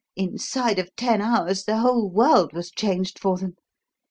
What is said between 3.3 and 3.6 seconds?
them.